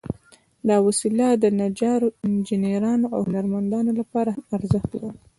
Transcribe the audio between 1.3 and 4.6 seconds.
د نجارو، انجینرانو، او هنرمندانو لپاره هم